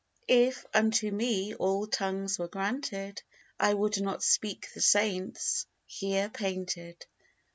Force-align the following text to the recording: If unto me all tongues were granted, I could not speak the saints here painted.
If 0.27 0.65
unto 0.73 1.11
me 1.11 1.53
all 1.53 1.85
tongues 1.85 2.39
were 2.39 2.47
granted, 2.47 3.21
I 3.59 3.75
could 3.75 4.01
not 4.01 4.23
speak 4.23 4.73
the 4.73 4.81
saints 4.81 5.67
here 5.85 6.27
painted. 6.27 7.05